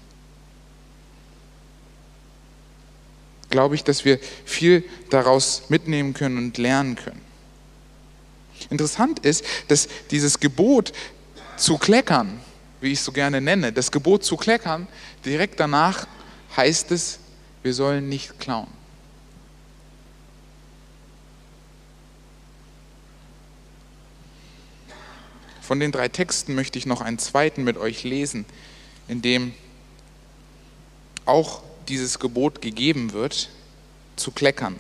[3.51, 7.21] Glaube ich, dass wir viel daraus mitnehmen können und lernen können.
[8.71, 10.93] Interessant ist, dass dieses Gebot
[11.57, 12.41] zu kleckern,
[12.81, 14.87] wie ich es so gerne nenne, das Gebot zu kleckern,
[15.25, 16.07] direkt danach
[16.57, 17.19] heißt es,
[17.63, 18.69] wir sollen nicht klauen.
[25.69, 28.47] Von den drei Texten möchte ich noch einen zweiten mit euch lesen,
[29.07, 29.53] in dem
[31.27, 33.48] auch dieses Gebot gegeben wird,
[34.16, 34.79] zu kleckern.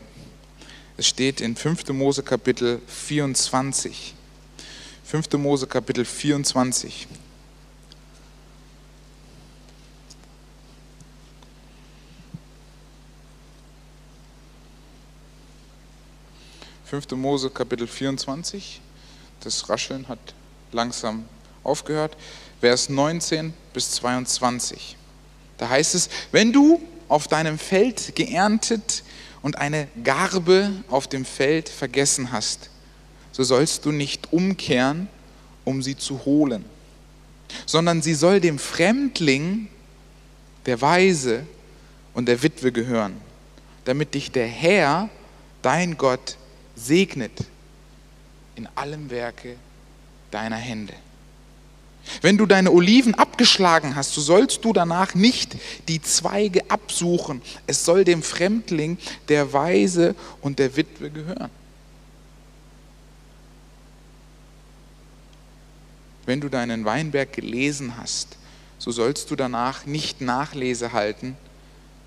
[0.96, 1.88] Es steht in 5.
[1.90, 4.14] Mose Kapitel 24.
[5.04, 5.32] 5.
[5.34, 7.06] Mose Kapitel 24.
[16.84, 17.10] 5.
[17.12, 18.80] Mose Kapitel 24.
[19.40, 20.18] Das Rascheln hat
[20.72, 21.26] langsam
[21.62, 22.16] aufgehört.
[22.60, 24.96] Vers 19 bis 22.
[25.58, 29.02] Da heißt es, wenn du auf deinem Feld geerntet
[29.42, 32.70] und eine Garbe auf dem Feld vergessen hast,
[33.32, 35.08] so sollst du nicht umkehren,
[35.64, 36.64] um sie zu holen,
[37.66, 39.68] sondern sie soll dem Fremdling,
[40.66, 41.46] der Weise
[42.14, 43.14] und der Witwe gehören,
[43.84, 45.08] damit dich der Herr,
[45.62, 46.36] dein Gott,
[46.74, 47.32] segnet
[48.54, 49.56] in allem Werke
[50.30, 50.94] deiner Hände.
[52.22, 55.56] Wenn du deine Oliven abgeschlagen hast, so sollst du danach nicht
[55.88, 57.42] die Zweige absuchen.
[57.66, 61.50] Es soll dem Fremdling, der Weise und der Witwe gehören.
[66.26, 68.36] Wenn du deinen Weinberg gelesen hast,
[68.78, 71.36] so sollst du danach nicht Nachlese halten,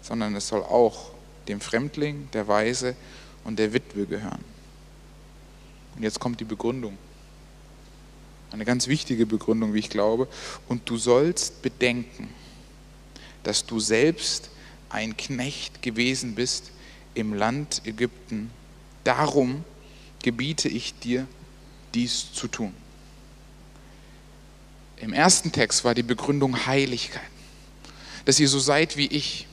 [0.02, 1.12] sondern es soll auch
[1.48, 2.96] dem Fremdling, der Weise
[3.44, 4.44] und der Witwe gehören.
[5.96, 6.98] Und jetzt kommt die Begründung.
[8.52, 10.28] Eine ganz wichtige Begründung, wie ich glaube.
[10.68, 12.30] Und du sollst bedenken,
[13.44, 14.50] dass du selbst
[14.90, 16.72] ein Knecht gewesen bist
[17.14, 18.52] im Land Ägypten.
[19.04, 19.64] Darum
[20.22, 21.28] gebiete ich dir,
[21.94, 22.74] dies zu tun.
[24.98, 27.22] Im ersten Text war die Begründung Heiligkeit,
[28.26, 29.48] dass ihr so seid wie ich.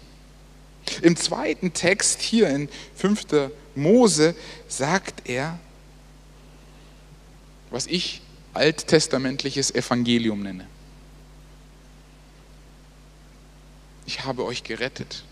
[1.03, 3.51] Im zweiten Text hier in 5.
[3.75, 4.35] Mose
[4.67, 5.59] sagt er,
[7.71, 8.23] was ich
[8.55, 10.67] alttestamentliches Evangelium nenne.
[14.07, 15.25] Ich habe euch gerettet.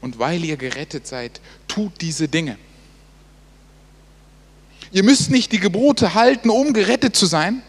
[0.00, 2.58] Und weil ihr gerettet seid, tut diese Dinge.
[4.92, 7.62] Ihr müsst nicht die Gebote halten, um gerettet zu sein,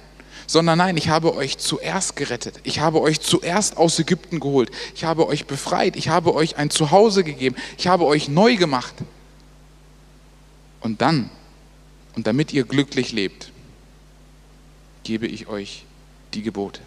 [0.46, 2.60] sondern nein, ich habe euch zuerst gerettet.
[2.64, 4.72] Ich habe euch zuerst aus Ägypten geholt.
[4.96, 5.96] Ich habe euch befreit.
[5.96, 7.56] Ich habe euch ein Zuhause gegeben.
[7.78, 8.96] Ich habe euch neu gemacht.
[10.80, 11.30] Und dann,
[12.16, 13.52] und damit ihr glücklich lebt,
[15.08, 15.86] gebe ich euch
[16.34, 16.82] die Gebote.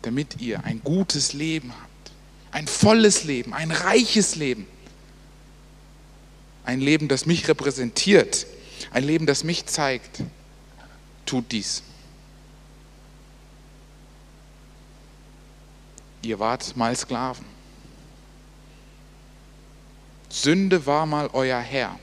[0.00, 2.12] Damit ihr ein gutes Leben habt,
[2.52, 4.66] ein volles Leben, ein reiches Leben,
[6.64, 8.46] ein Leben, das mich repräsentiert,
[8.92, 10.22] ein Leben, das mich zeigt,
[11.26, 11.82] tut dies.
[16.22, 17.44] Ihr wart mal Sklaven.
[20.30, 21.98] Sünde war mal euer Herr,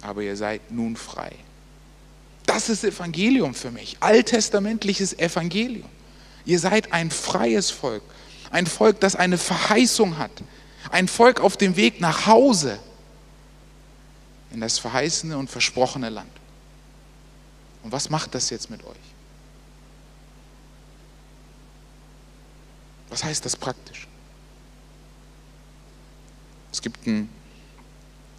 [0.00, 1.36] aber ihr seid nun frei.
[2.52, 5.88] Das ist Evangelium für mich, alttestamentliches Evangelium.
[6.44, 8.02] Ihr seid ein freies Volk,
[8.50, 10.30] ein Volk, das eine Verheißung hat,
[10.90, 12.78] ein Volk auf dem Weg nach Hause
[14.50, 16.30] in das verheißene und versprochene Land.
[17.84, 18.96] Und was macht das jetzt mit euch?
[23.08, 24.06] Was heißt das praktisch?
[26.70, 27.30] Es gibt einen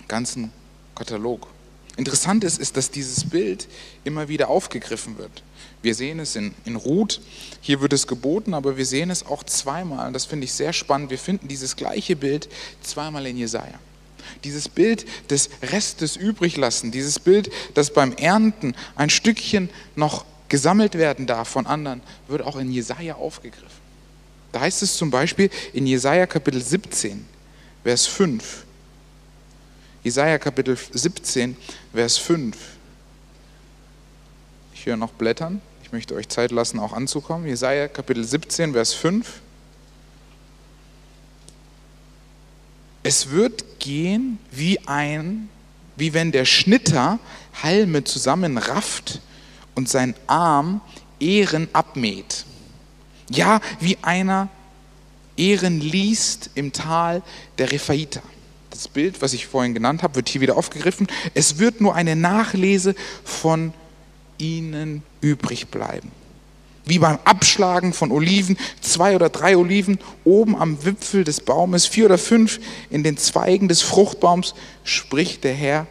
[0.07, 0.51] ganzen
[0.93, 1.52] Katalog.
[1.95, 3.67] Interessant ist, ist, dass dieses Bild
[4.03, 5.43] immer wieder aufgegriffen wird.
[5.83, 7.21] Wir sehen es in, in Ruth,
[7.61, 10.07] hier wird es geboten, aber wir sehen es auch zweimal.
[10.07, 11.11] Und das finde ich sehr spannend.
[11.11, 12.49] Wir finden dieses gleiche Bild
[12.81, 13.79] zweimal in Jesaja.
[14.43, 20.95] Dieses Bild des Restes übrig lassen, dieses Bild, dass beim Ernten ein Stückchen noch gesammelt
[20.95, 23.83] werden darf von anderen, wird auch in Jesaja aufgegriffen.
[24.51, 27.25] Da heißt es zum Beispiel in Jesaja Kapitel 17,
[27.83, 28.62] Vers 5.
[30.03, 31.55] Jesaja Kapitel 17,
[31.93, 32.57] Vers 5.
[34.73, 35.61] Ich höre noch Blättern.
[35.81, 37.47] Ich möchte euch Zeit lassen, auch anzukommen.
[37.47, 39.39] Jesaja Kapitel 17, Vers 5.
[43.03, 45.47] Es wird gehen wie ein,
[45.95, 47.19] wie wenn der Schnitter
[47.61, 49.21] Halme zusammenrafft
[49.73, 50.81] und sein Arm
[51.21, 52.43] Ehren abmäht.
[53.29, 54.49] Ja, wie einer
[55.37, 57.21] Ehren liest im Tal
[57.57, 58.21] der Rephaiter.
[58.73, 61.05] Das Bild, was ich vorhin genannt habe, wird hier wieder aufgegriffen.
[61.35, 63.71] Es wird nur eine Nachlese von
[64.39, 66.11] ihnen übrig bleiben.
[66.83, 72.05] Wie beim Abschlagen von Oliven, zwei oder drei Oliven oben am Wipfel des Baumes, vier
[72.05, 72.59] oder fünf
[72.89, 75.85] in den Zweigen des Fruchtbaums, spricht der Herr,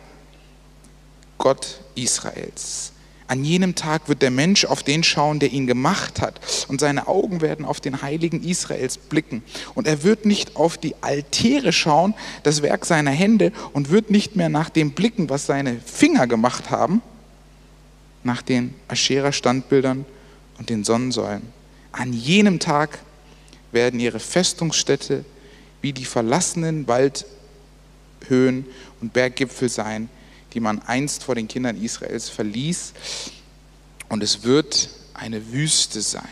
[1.38, 2.91] Gott Israels.
[3.32, 7.08] An jenem Tag wird der Mensch auf den schauen, der ihn gemacht hat, und seine
[7.08, 9.42] Augen werden auf den Heiligen Israels blicken.
[9.72, 12.12] Und er wird nicht auf die Altäre schauen,
[12.42, 16.68] das Werk seiner Hände, und wird nicht mehr nach dem blicken, was seine Finger gemacht
[16.68, 17.00] haben,
[18.22, 20.04] nach den Aschera-Standbildern
[20.58, 21.48] und den Sonnensäulen.
[21.90, 22.98] An jenem Tag
[23.70, 25.24] werden ihre Festungsstätte
[25.80, 28.66] wie die verlassenen Waldhöhen
[29.00, 30.10] und Berggipfel sein,
[30.54, 32.92] die man einst vor den Kindern Israels verließ.
[34.08, 36.28] Und es wird eine Wüste sein.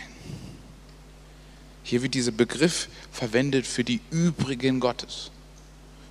[1.83, 5.31] Hier wird dieser Begriff verwendet für die übrigen Gottes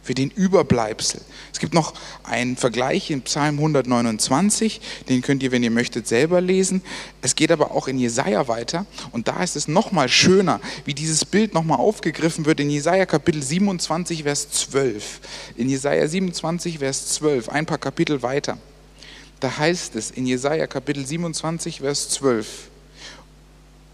[0.02, 1.22] für den Überbleibsel.
[1.52, 1.94] Es gibt noch
[2.24, 6.82] einen Vergleich in Psalm 129, den könnt ihr, wenn ihr möchtet, selber lesen.
[7.22, 11.26] Es geht aber auch in Jesaja weiter und da ist es nochmal schöner, wie dieses
[11.26, 15.20] Bild nochmal aufgegriffen wird in Jesaja Kapitel 27, Vers 12.
[15.58, 18.58] In Jesaja 27, Vers 12, ein paar Kapitel weiter.
[19.40, 22.70] Da heißt es in Jesaja Kapitel 27, Vers 12,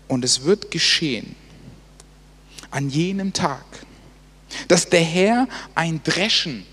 [0.08, 1.36] und es wird geschehen
[2.72, 3.64] an jenem Tag,
[4.68, 6.66] dass der Herr ein Dreschen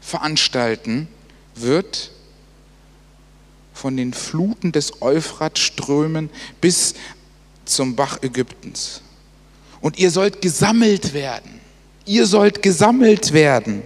[0.00, 1.08] veranstalten
[1.54, 2.12] wird
[3.72, 6.94] von den Fluten des Euphrat strömen bis
[7.64, 9.02] zum Bach Ägyptens.
[9.80, 11.60] Und ihr sollt gesammelt werden.
[12.06, 13.82] Ihr sollt gesammelt werden,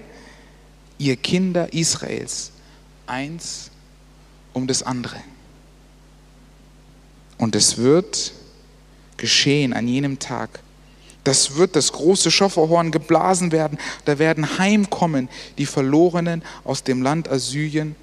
[0.98, 2.52] ihr Kinder Israels,
[3.06, 3.70] eins
[4.52, 5.16] um das andere.
[7.38, 8.32] Und es wird
[9.16, 10.60] geschehen an jenem Tag,
[11.24, 13.78] das wird das große Schofferhorn geblasen werden.
[14.04, 17.94] Da werden heimkommen die Verlorenen aus dem Land Assyrien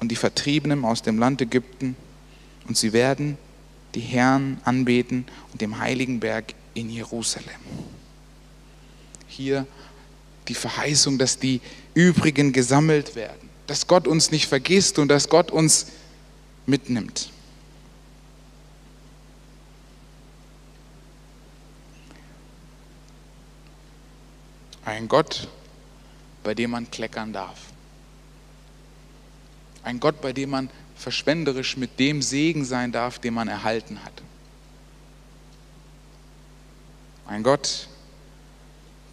[0.00, 1.96] und die Vertriebenen aus dem Land Ägypten.
[2.66, 3.38] Und sie werden
[3.94, 7.48] die Herren anbeten und dem heiligen Berg in Jerusalem.
[9.28, 9.66] Hier
[10.48, 11.60] die Verheißung, dass die
[11.94, 15.86] übrigen gesammelt werden, dass Gott uns nicht vergisst und dass Gott uns
[16.66, 17.30] mitnimmt.
[24.84, 25.48] Ein Gott,
[26.42, 27.58] bei dem man kleckern darf.
[29.82, 34.22] Ein Gott, bei dem man verschwenderisch mit dem Segen sein darf, den man erhalten hat.
[37.26, 37.88] Ein Gott,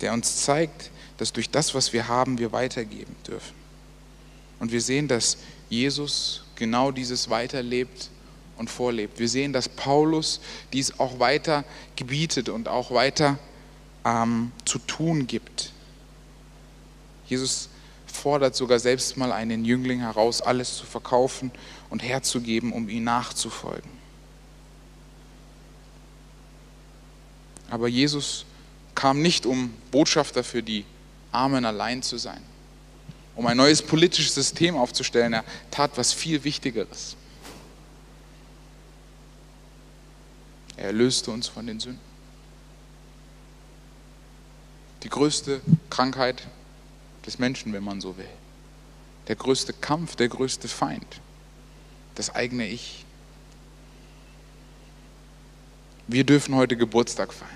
[0.02, 3.56] der uns zeigt, dass durch das, was wir haben, wir weitergeben dürfen.
[4.60, 5.38] Und wir sehen, dass
[5.70, 8.10] Jesus genau dieses weiterlebt
[8.58, 9.20] und vorlebt.
[9.20, 10.42] Wir sehen, dass Paulus
[10.74, 11.64] dies auch weiter
[11.96, 13.40] gebietet und auch weiter
[14.06, 15.72] ähm, zu tun gibt.
[17.28, 17.70] Jesus
[18.06, 21.52] fordert sogar selbst mal einen Jüngling heraus, alles zu verkaufen
[21.90, 23.90] und herzugeben, um ihm nachzufolgen.
[27.70, 28.46] Aber Jesus
[28.96, 30.86] kam nicht, um Botschafter für die
[31.32, 32.42] Armen allein zu sein,
[33.36, 35.34] um ein neues politisches System aufzustellen.
[35.34, 37.16] Er tat was viel Wichtigeres.
[40.76, 42.09] Er erlöste uns von den Sünden.
[45.04, 46.48] Die größte Krankheit
[47.26, 48.26] des Menschen, wenn man so will.
[49.28, 51.22] Der größte Kampf, der größte Feind.
[52.16, 53.06] Das eigene Ich.
[56.08, 57.52] Wir dürfen heute Geburtstag feiern.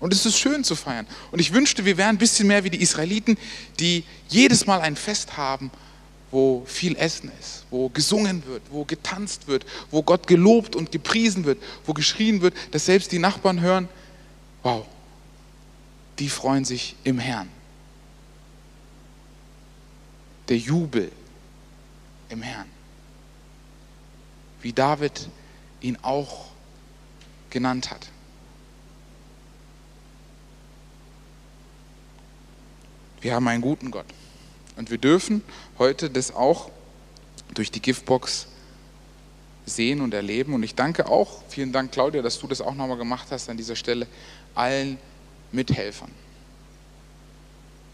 [0.00, 1.06] Und es ist schön zu feiern.
[1.32, 3.36] Und ich wünschte, wir wären ein bisschen mehr wie die Israeliten,
[3.80, 5.70] die jedes Mal ein Fest haben,
[6.30, 11.44] wo viel Essen ist, wo gesungen wird, wo getanzt wird, wo Gott gelobt und gepriesen
[11.44, 13.88] wird, wo geschrien wird, dass selbst die Nachbarn hören,
[14.62, 14.84] wow,
[16.18, 17.48] die freuen sich im Herrn.
[20.48, 21.12] Der Jubel
[22.28, 22.68] im Herrn.
[24.60, 25.28] Wie David
[25.80, 26.46] ihn auch
[27.50, 28.08] genannt hat.
[33.20, 34.06] Wir haben einen guten Gott.
[34.76, 35.42] Und wir dürfen
[35.78, 36.70] heute das auch
[37.54, 38.46] durch die Giftbox
[39.66, 40.54] sehen und erleben.
[40.54, 43.56] Und ich danke auch, vielen Dank Claudia, dass du das auch nochmal gemacht hast an
[43.56, 44.06] dieser Stelle,
[44.54, 44.98] allen
[45.52, 46.10] Mithelfern.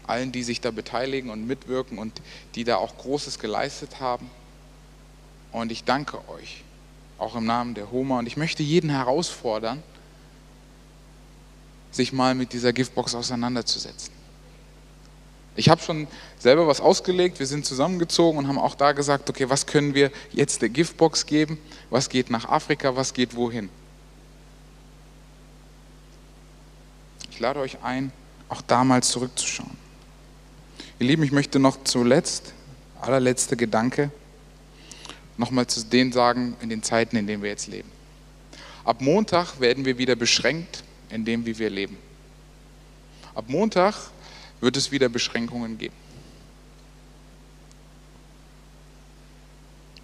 [0.07, 2.21] Allen, die sich da beteiligen und mitwirken und
[2.53, 4.29] die da auch Großes geleistet haben.
[5.51, 6.63] Und ich danke euch,
[7.17, 8.19] auch im Namen der Homa.
[8.19, 9.81] Und ich möchte jeden herausfordern,
[11.91, 14.13] sich mal mit dieser Giftbox auseinanderzusetzen.
[15.55, 19.49] Ich habe schon selber was ausgelegt, wir sind zusammengezogen und haben auch da gesagt, okay,
[19.49, 21.57] was können wir jetzt der Giftbox geben?
[21.89, 23.69] Was geht nach Afrika, was geht wohin?
[27.35, 28.13] Ich lade euch ein,
[28.47, 29.75] auch damals zurückzuschauen.
[30.99, 32.53] Ihr Lieben, ich möchte noch zuletzt,
[33.01, 34.09] allerletzter Gedanke,
[35.35, 37.91] nochmal zu denen sagen, in den Zeiten, in denen wir jetzt leben.
[38.85, 41.97] Ab Montag werden wir wieder beschränkt in dem, wie wir leben.
[43.33, 43.95] Ab Montag
[44.61, 45.95] wird es wieder Beschränkungen geben.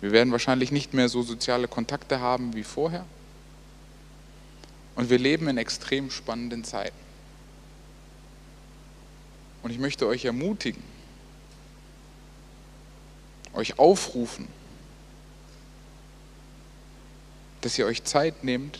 [0.01, 3.05] Wir werden wahrscheinlich nicht mehr so soziale Kontakte haben wie vorher.
[4.95, 7.10] Und wir leben in extrem spannenden Zeiten.
[9.63, 10.81] Und ich möchte euch ermutigen,
[13.53, 14.47] euch aufrufen,
[17.61, 18.79] dass ihr euch Zeit nehmt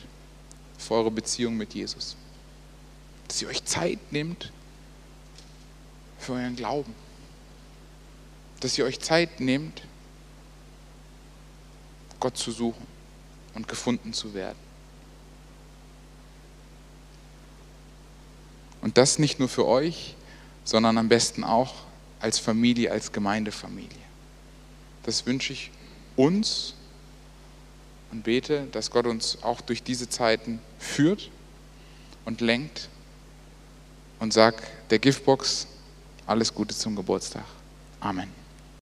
[0.78, 2.16] für eure Beziehung mit Jesus.
[3.28, 4.52] Dass ihr euch Zeit nehmt
[6.20, 6.96] für euren Glauben.
[8.60, 9.84] Dass ihr euch Zeit nehmt,
[12.20, 12.86] Gott zu suchen
[13.54, 14.58] und gefunden zu werden.
[18.82, 20.16] Und das nicht nur für euch,
[20.64, 21.74] sondern am besten auch
[22.20, 23.90] als Familie, als Gemeindefamilie.
[25.04, 25.72] Das wünsche ich
[26.16, 26.76] uns
[28.12, 31.32] und bete, dass Gott uns auch durch diese Zeiten führt
[32.26, 32.90] und lenkt
[34.20, 35.68] und sag der Giftbox
[36.28, 37.46] alles Gute zum Geburtstag.
[38.00, 38.41] Amen.